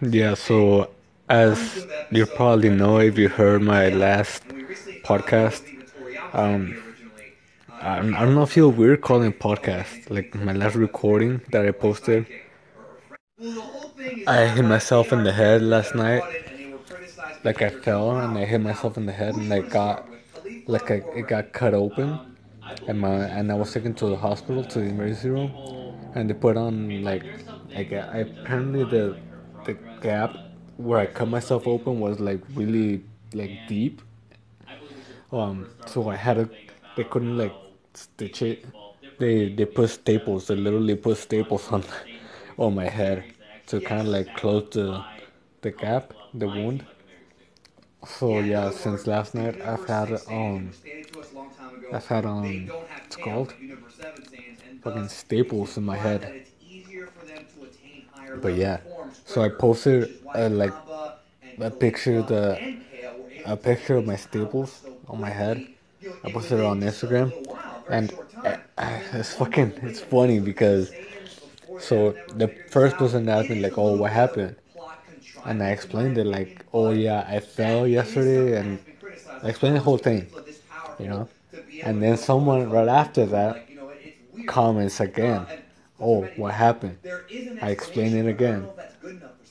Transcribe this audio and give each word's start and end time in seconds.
Yeah, 0.00 0.34
so 0.34 0.90
as 1.28 1.86
you 2.10 2.26
probably 2.26 2.70
know 2.70 2.98
if 2.98 3.18
you 3.18 3.28
heard 3.28 3.62
my 3.62 3.88
last 3.88 4.42
podcast, 5.02 5.62
um, 6.32 6.76
I, 7.80 7.98
I 7.98 8.00
don't 8.02 8.34
know 8.34 8.42
if 8.44 8.50
feel 8.52 8.70
weird 8.70 9.00
calling 9.00 9.32
podcast 9.32 10.08
like 10.10 10.34
my 10.34 10.52
last 10.52 10.74
recording 10.76 11.40
that 11.50 11.66
I 11.66 11.70
posted. 11.72 12.26
I 14.26 14.46
hit 14.46 14.62
myself 14.64 15.12
in 15.12 15.24
the 15.24 15.32
head 15.32 15.60
last 15.60 15.92
night. 15.94 16.26
Like 17.44 17.62
I 17.62 17.70
fell 17.70 18.18
and 18.20 18.36
I 18.36 18.44
hit 18.44 18.60
myself 18.60 18.96
in 18.96 19.06
the 19.06 19.12
head 19.12 19.36
and 19.36 19.52
I 19.52 19.60
got 19.60 20.06
like 20.66 20.90
I, 20.90 21.02
it 21.12 21.24
got 21.24 21.52
cut 21.52 21.74
open 21.74 22.20
and 22.86 23.00
my 23.00 23.14
and 23.26 23.50
I 23.52 23.54
was 23.54 23.72
taken 23.72 23.94
to 23.96 24.06
the 24.08 24.16
hospital 24.16 24.64
to 24.64 24.80
the 24.80 24.86
emergency 24.86 25.30
room 25.30 25.54
and 26.14 26.28
they 26.30 26.34
put 26.34 26.56
on 26.56 27.02
like 27.02 27.26
like 27.74 27.92
I, 27.92 28.18
apparently 28.20 28.84
the 28.84 29.16
the 29.68 29.76
gap 30.00 30.38
where 30.76 31.00
I 31.00 31.06
cut 31.06 31.28
myself 31.28 31.66
open 31.66 32.00
was 32.00 32.20
like 32.20 32.40
really 32.54 33.04
like 33.34 33.66
deep. 33.66 34.02
Um, 35.32 35.68
so 35.86 36.08
I 36.08 36.16
had 36.16 36.34
to 36.34 36.48
they 36.94 37.04
couldn't 37.04 37.36
like 37.36 37.58
stitch 37.94 38.42
it. 38.42 38.64
They 39.18 39.48
they 39.48 39.64
put 39.66 39.90
staples. 39.90 40.46
They 40.46 40.56
literally 40.56 40.96
put 40.96 41.18
staples 41.18 41.70
on 41.72 41.84
on 42.58 42.74
my 42.74 42.88
head 42.88 43.24
to 43.66 43.80
kind 43.80 44.00
of 44.02 44.06
like 44.08 44.32
close 44.32 44.68
the 44.70 45.04
the 45.62 45.70
gap, 45.70 46.14
the 46.34 46.48
wound. 46.48 46.86
So 48.06 48.40
yeah, 48.40 48.70
since 48.70 49.06
last 49.06 49.34
night 49.36 49.56
I've 49.60 49.84
had 49.84 50.10
um 50.26 50.74
I've 51.92 52.06
had 52.06 52.24
um 52.24 52.72
it's 53.04 53.16
called 53.16 53.54
fucking 54.80 55.08
staples 55.08 55.76
in 55.76 55.84
my 55.84 55.96
head. 55.96 56.32
But 58.34 58.54
yeah, 58.54 58.80
so 59.24 59.42
I 59.42 59.48
posted 59.48 60.10
uh, 60.34 60.48
like 60.50 60.76
a 61.60 61.70
picture 61.70 62.22
the 62.22 62.62
a 63.44 63.56
picture 63.56 63.96
of 63.96 64.06
my 64.06 64.16
staples 64.16 64.82
on 65.08 65.20
my 65.20 65.30
head. 65.30 65.62
I 66.24 66.28
posted 66.28 66.58
it 66.60 66.64
on 66.64 66.80
Instagram, 66.80 67.32
and 67.88 68.14
I, 68.44 69.02
it's 69.12 69.34
fucking 69.34 69.74
it's 69.82 70.00
funny 70.00 70.40
because 70.40 70.92
so 71.78 72.16
the 72.28 72.48
first 72.68 72.98
person 72.98 73.28
asked 73.28 73.50
me 73.50 73.56
like, 73.56 73.78
"Oh, 73.78 73.92
what 73.92 74.12
happened?" 74.12 74.56
And 75.44 75.62
I 75.62 75.70
explained 75.70 76.18
it 76.18 76.26
like, 76.26 76.64
"Oh 76.72 76.92
yeah, 76.92 77.24
I 77.28 77.40
fell 77.40 77.86
yesterday," 77.86 78.56
and 78.58 78.80
I 79.42 79.48
explained 79.50 79.76
the 79.76 79.80
whole 79.80 79.98
thing, 79.98 80.28
you 80.98 81.08
know. 81.08 81.28
And 81.82 82.02
then 82.02 82.16
someone 82.16 82.70
right 82.70 82.88
after 82.88 83.26
that 83.26 83.64
comments 84.46 85.00
again, 85.00 85.48
"Oh, 86.00 86.30
what 86.36 86.54
happened?" 86.54 86.98
I 87.60 87.70
explained 87.70 88.16
it 88.16 88.26
again, 88.26 88.70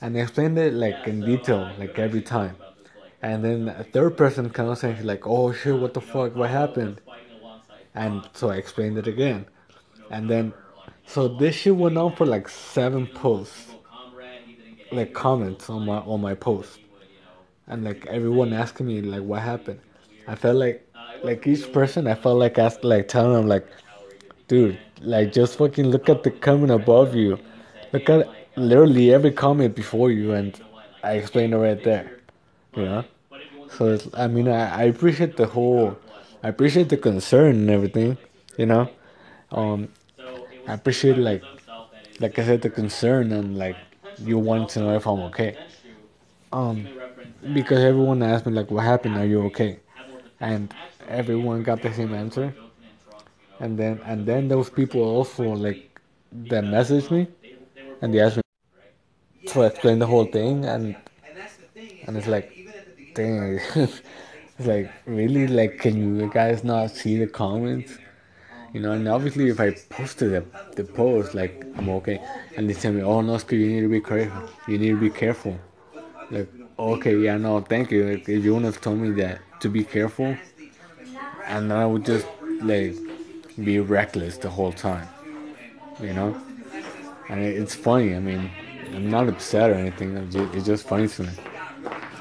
and 0.00 0.16
I 0.16 0.20
explained 0.20 0.58
it 0.58 0.74
like 0.74 1.06
in 1.06 1.24
detail, 1.24 1.70
like 1.78 1.98
every 1.98 2.22
time. 2.22 2.56
And 3.22 3.44
then 3.44 3.68
a 3.68 3.84
third 3.84 4.16
person 4.16 4.50
comes 4.50 4.84
and 4.84 4.94
he's 4.96 5.04
like, 5.04 5.26
"Oh 5.26 5.52
shit, 5.52 5.78
what 5.78 5.94
the 5.94 6.00
fuck? 6.00 6.36
What 6.36 6.50
happened?" 6.50 7.00
And 7.94 8.28
so 8.34 8.50
I 8.50 8.56
explained 8.56 8.98
it 8.98 9.06
again, 9.06 9.46
and 10.10 10.28
then 10.28 10.52
so 11.06 11.28
this 11.28 11.54
shit 11.54 11.74
went 11.74 11.96
on 11.96 12.14
for 12.14 12.26
like 12.26 12.48
seven 12.48 13.06
posts, 13.06 13.74
like 14.92 15.14
comments 15.14 15.70
on 15.70 15.86
my 15.86 15.98
on 15.98 16.20
my 16.20 16.34
post, 16.34 16.78
and 17.66 17.84
like 17.84 18.06
everyone 18.06 18.52
asking 18.52 18.86
me 18.86 19.00
like 19.00 19.22
what 19.22 19.40
happened. 19.40 19.80
I 20.28 20.34
felt 20.34 20.56
like 20.56 20.86
like 21.22 21.46
each 21.46 21.72
person 21.72 22.06
I 22.06 22.14
felt 22.14 22.38
like 22.38 22.58
asked 22.58 22.84
like 22.84 23.08
telling 23.08 23.32
them 23.32 23.46
like, 23.46 23.66
dude, 24.46 24.78
like 25.00 25.32
just 25.32 25.56
fucking 25.56 25.86
look 25.86 26.08
at 26.10 26.22
the 26.22 26.30
comment 26.30 26.70
above 26.72 27.14
you, 27.14 27.38
look 27.92 28.10
at 28.10 28.28
literally 28.56 29.12
every 29.12 29.32
comment 29.32 29.74
before 29.74 30.10
you, 30.10 30.32
and 30.32 30.58
I 31.02 31.14
explained 31.14 31.54
it 31.54 31.58
right 31.58 31.82
there, 31.82 32.18
you 32.74 32.84
know. 32.84 33.04
So 33.68 33.98
I 34.14 34.26
mean 34.28 34.48
I, 34.48 34.82
I 34.82 34.84
appreciate 34.84 35.36
the 35.36 35.46
whole, 35.46 35.98
I 36.42 36.48
appreciate 36.48 36.88
the 36.88 36.96
concern 36.96 37.56
and 37.56 37.70
everything, 37.70 38.16
you 38.56 38.66
know. 38.66 38.90
Um, 39.52 39.88
I 40.66 40.74
appreciate 40.74 41.18
like 41.18 41.44
like 42.20 42.38
I 42.38 42.44
said 42.44 42.62
the 42.62 42.70
concern 42.70 43.32
and 43.32 43.58
like 43.58 43.78
you 44.18 44.38
want 44.38 44.70
to 44.70 44.80
know 44.80 44.96
if 44.96 45.06
I'm 45.06 45.20
okay. 45.30 45.58
Um 46.52 46.88
because 47.52 47.80
everyone 47.80 48.22
asked 48.22 48.46
me 48.46 48.52
like 48.52 48.70
what 48.70 48.84
happened, 48.84 49.16
are 49.18 49.26
you 49.26 49.42
okay? 49.46 49.80
And 50.40 50.74
everyone 51.08 51.62
got 51.62 51.82
the 51.82 51.92
same 51.92 52.14
answer. 52.14 52.54
And 53.60 53.78
then 53.78 54.00
and 54.04 54.26
then 54.26 54.48
those 54.48 54.70
people 54.70 55.00
also 55.02 55.44
like 55.44 55.80
that 56.48 56.64
messaged 56.64 57.10
me 57.10 57.28
and 58.02 58.14
they 58.14 58.20
asked 58.20 58.36
me 58.36 58.42
to 59.46 59.62
explain 59.62 59.98
the 59.98 60.06
whole 60.06 60.24
thing 60.26 60.64
and 60.64 60.96
and 62.06 62.16
it's 62.16 62.26
like 62.26 62.52
dang 63.14 63.60
it's 63.74 64.02
like 64.66 64.90
really 65.06 65.46
like 65.46 65.78
can 65.78 65.96
you 65.96 66.28
guys 66.28 66.64
not 66.64 66.90
see 66.90 67.18
the 67.18 67.26
comments? 67.26 67.98
You 68.72 68.80
know, 68.80 68.92
and 68.92 69.08
obviously 69.08 69.48
if 69.48 69.60
I 69.60 69.70
posted 69.70 70.32
the, 70.32 70.44
the 70.76 70.84
post 70.84 71.34
like 71.34 71.66
I'm 71.76 71.88
okay, 71.90 72.20
and 72.56 72.68
they 72.68 72.74
tell 72.74 72.92
me, 72.92 73.02
oh 73.02 73.20
no, 73.22 73.38
you 73.50 73.66
need 73.68 73.80
to 73.82 73.88
be 73.88 74.00
careful. 74.00 74.42
You 74.66 74.78
need 74.78 74.90
to 74.90 75.00
be 75.00 75.10
careful. 75.10 75.58
Like 76.30 76.48
okay, 76.78 77.16
yeah, 77.16 77.36
no, 77.38 77.60
thank 77.60 77.90
you. 77.90 78.04
Like, 78.10 78.28
if 78.28 78.44
you 78.44 78.54
would 78.54 78.64
have 78.64 78.80
told 78.80 78.98
me 78.98 79.12
that 79.22 79.40
to 79.60 79.68
be 79.68 79.84
careful, 79.84 80.36
and 81.46 81.72
I 81.72 81.86
would 81.86 82.04
just 82.04 82.26
like 82.60 82.96
be 83.62 83.80
reckless 83.80 84.38
the 84.38 84.50
whole 84.50 84.72
time. 84.72 85.08
You 86.00 86.12
know, 86.14 86.36
and 87.28 87.42
it's 87.42 87.74
funny. 87.74 88.14
I 88.14 88.20
mean, 88.20 88.50
I'm 88.96 89.10
not 89.10 89.28
upset 89.28 89.70
or 89.70 89.74
anything. 89.74 90.16
It's 90.16 90.66
just 90.66 90.88
funny 90.88 91.06
to 91.06 91.22
me. 91.24 91.30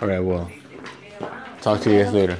All 0.00 0.08
right, 0.08 0.18
well, 0.18 0.50
talk 1.62 1.80
to 1.82 1.92
you 1.92 2.02
guys 2.02 2.12
later. 2.12 2.38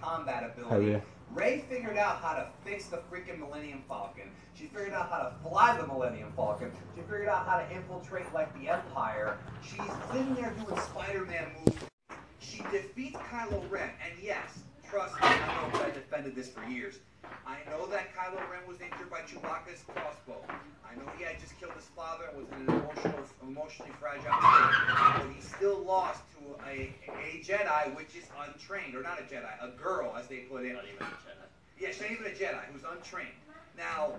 combat 0.00 0.52
ability. 0.56 0.92
Yeah. 0.92 1.00
Rey 1.34 1.64
figured 1.68 1.96
out 1.96 2.20
how 2.20 2.34
to 2.34 2.46
fix 2.64 2.86
the 2.86 2.98
freaking 3.10 3.40
Millennium 3.40 3.82
Falcon. 3.88 4.30
She 4.54 4.66
figured 4.66 4.92
out 4.92 5.10
how 5.10 5.18
to 5.18 5.32
fly 5.42 5.76
the 5.76 5.86
Millennium 5.86 6.32
Falcon. 6.36 6.70
She 6.94 7.02
figured 7.02 7.28
out 7.28 7.46
how 7.46 7.58
to 7.58 7.74
infiltrate 7.74 8.32
like 8.32 8.56
the 8.58 8.68
Empire. 8.68 9.36
She's 9.62 9.80
sitting 10.12 10.34
there 10.34 10.54
doing 10.64 10.80
Spider-Man 10.80 11.48
moves. 11.58 11.78
She 12.38 12.62
defeats 12.70 13.16
Kylo 13.16 13.68
Ren, 13.70 13.90
and 14.04 14.22
yes, 14.22 14.60
trust 14.94 15.14
me, 15.14 15.26
I 15.26 15.72
know 15.72 15.82
I 15.82 15.90
defended 15.90 16.36
this 16.36 16.48
for 16.48 16.62
years. 16.70 17.00
I 17.44 17.58
know 17.68 17.86
that 17.86 18.14
Kylo 18.14 18.38
Ren 18.48 18.62
was 18.68 18.78
injured 18.80 19.10
by 19.10 19.22
Chewbacca's 19.26 19.82
crossbow. 19.88 20.38
I 20.86 20.94
know 20.94 21.10
he 21.18 21.24
had 21.24 21.40
just 21.40 21.58
killed 21.58 21.72
his 21.72 21.90
father 21.96 22.26
and 22.30 22.38
was 22.38 22.46
in 22.54 22.68
an 22.68 22.78
emotional, 22.78 23.26
emotionally 23.42 23.90
fragile 23.98 24.30
state, 24.30 25.18
but 25.18 25.26
he 25.34 25.40
still 25.40 25.82
lost 25.82 26.22
to 26.38 26.54
a, 26.70 26.94
a 27.10 27.42
Jedi 27.42 27.96
which 27.96 28.14
is 28.14 28.30
untrained, 28.38 28.94
or 28.94 29.02
not 29.02 29.18
a 29.18 29.22
Jedi, 29.22 29.50
a 29.60 29.76
girl, 29.76 30.14
as 30.16 30.28
they 30.28 30.46
put 30.46 30.64
it. 30.64 30.74
Not 30.74 30.84
even 30.84 31.02
a 31.02 31.10
Jedi. 31.26 31.46
Yeah, 31.80 31.88
she's 31.88 32.00
not 32.02 32.12
even 32.12 32.26
a 32.26 32.36
Jedi, 32.36 32.62
who's 32.70 32.84
untrained. 32.88 33.34
Now, 33.76 34.12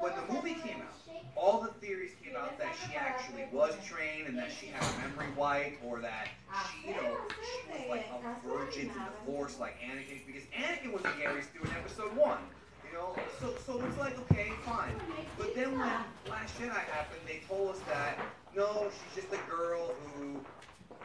when 0.00 0.12
the 0.16 0.32
movie 0.32 0.54
came 0.54 0.80
out, 0.80 0.96
all 1.36 1.60
the 1.60 1.72
theories 1.74 2.12
came 2.22 2.34
out 2.36 2.58
that 2.58 2.74
she 2.74 2.96
actually 2.96 3.44
was 3.52 3.74
trained 3.84 4.26
and 4.26 4.36
that 4.36 4.50
she 4.50 4.66
had 4.66 4.82
a 4.82 5.08
memory 5.08 5.32
wipe, 5.36 5.78
or 5.84 6.00
that 6.00 6.28
she, 6.72 6.88
you 6.88 6.94
know, 6.96 7.16
she 7.28 7.72
was 7.72 7.88
like 7.88 8.06
a 8.10 8.48
virgin 8.48 8.88
to 8.88 8.94
the 8.94 9.32
Force, 9.32 9.58
like 9.58 9.76
Anakin, 9.80 10.26
because 10.26 10.42
Anakin 10.56 10.92
was 10.92 11.02
a 11.02 11.12
Gary 11.20 11.42
Stu 11.42 11.62
in 11.64 11.70
Episode 11.72 12.16
One. 12.16 12.38
You 12.86 12.96
know, 12.96 13.16
so 13.40 13.54
so 13.64 13.80
it's 13.84 13.98
like 13.98 14.18
okay, 14.30 14.50
fine. 14.64 14.94
But 15.38 15.54
then 15.54 15.78
when 15.78 15.92
Last 16.28 16.58
Jedi 16.58 16.72
happened, 16.72 17.20
they 17.26 17.40
told 17.46 17.76
us 17.76 17.80
that 17.88 18.18
no, 18.56 18.90
she's 18.90 19.22
just 19.22 19.32
a 19.32 19.50
girl 19.50 19.94
who 20.02 20.40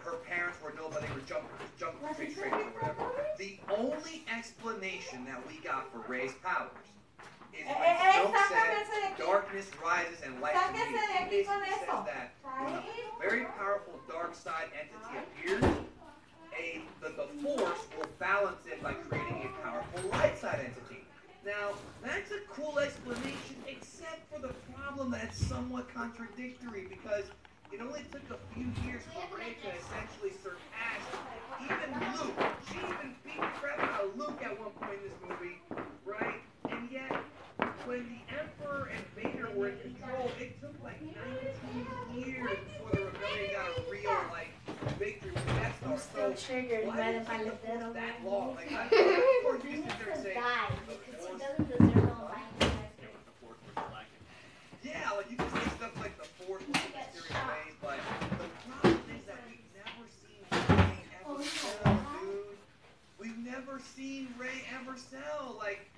her 0.04 0.18
parents 0.28 0.58
were 0.64 0.74
nobody, 0.76 1.06
they 1.08 1.14
were 1.14 1.20
junk, 1.22 1.44
junk 1.78 1.96
traders 2.16 2.38
or 2.38 2.50
whatever. 2.50 3.12
The 3.38 3.60
only 3.70 4.24
explanation 4.36 5.26
that 5.26 5.48
we 5.48 5.60
got 5.64 5.92
for 5.92 6.00
Rey's 6.12 6.34
powers 6.44 6.72
is 7.60 7.66
when 7.68 7.96
Snoke 7.98 8.48
said 8.50 9.18
darkness 9.18 9.72
rises 9.84 10.22
and 10.24 10.40
light 10.42 10.56
basically 11.30 11.72
says 11.80 12.06
that 12.06 12.34
when 12.62 12.74
a 12.74 12.84
very 13.20 13.46
powerful 13.58 14.00
dark 14.08 14.36
side 14.36 14.70
entity 14.76 15.18
appears, 15.20 15.64
a 16.58 16.82
the, 17.02 17.10
the 17.10 17.28
force 17.44 17.80
will 17.98 18.10
balance 18.20 18.66
it 18.66 18.82
by 18.82 18.94
creating 18.94 19.50
a 19.50 19.68
powerful 19.68 20.10
light 20.12 20.38
side 20.38 20.60
entity. 20.60 21.04
Now, 21.46 21.78
that's 22.02 22.32
a 22.32 22.40
cool 22.50 22.80
explanation, 22.80 23.62
except 23.68 24.32
for 24.34 24.40
the 24.40 24.54
problem 24.74 25.12
that 25.12 25.26
it's 25.26 25.38
somewhat 25.38 25.94
contradictory 25.94 26.88
because 26.90 27.26
it 27.72 27.82
only 27.82 28.02
took 28.12 28.24
a 28.32 28.40
few 28.54 28.66
years 28.84 29.04
for 29.14 29.38
Rey 29.38 29.56
to 29.62 29.70
essentially 29.78 30.34
surpass 30.42 31.02
even 31.62 31.92
Luke. 32.18 32.34
She 32.68 32.78
even 32.78 33.16
beat 33.24 33.36
the 33.36 33.48
crap 33.62 33.80
out 33.80 34.06
of 34.06 34.18
Luke 34.18 34.42
at 34.44 34.60
one 34.60 34.72
point 34.72 35.00
in 35.04 35.10
this 35.10 35.18
movie, 35.22 35.62
triggered 46.36 46.88
Why 46.88 46.98
by 46.98 47.12
the 47.14 47.22
fact 47.22 47.46
that 47.46 47.64
they 47.64 47.78
that 47.78 48.26
long. 48.26 48.56
Like, 48.56 48.72
I'm, 48.72 48.80
I'm 48.92 49.62
to 49.62 50.34
die 50.34 50.70
because 50.88 51.28
he 51.28 51.38
doesn't 51.38 51.68
deserve 51.70 52.12
all 52.20 52.32
my 52.32 52.68
Yeah, 54.84 55.12
like 55.18 55.32
you 55.32 55.38
just 55.38 55.54
make 55.54 55.64
stuff 55.64 56.00
like 56.00 56.18
the 56.18 56.28
fourth 56.46 56.62
one 56.62 56.82
mysterious 56.94 57.32
ways, 57.32 57.76
but 57.82 57.98
the 58.38 58.70
problem 58.70 59.02
is 59.16 59.24
that 59.26 59.40
we've 59.48 59.66
never 59.74 60.06
seen 60.22 60.40
Rey 60.78 61.00
oh, 61.26 61.34
ever 61.34 61.44
sell, 61.44 62.00
dude. 62.22 62.58
We've 63.18 63.40
never 63.40 63.80
seen 63.96 64.28
Rey 64.38 64.64
ever 64.80 64.98
sell. 64.98 65.56
Like 65.58 65.90